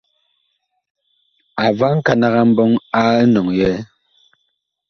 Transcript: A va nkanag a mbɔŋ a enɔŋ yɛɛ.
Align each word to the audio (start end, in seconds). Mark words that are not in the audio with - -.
A 1.63 1.65
va 1.77 1.87
nkanag 1.97 2.35
a 2.41 2.43
mbɔŋ 2.49 2.71
a 2.99 3.01
enɔŋ 3.21 3.47
yɛɛ. 3.59 3.77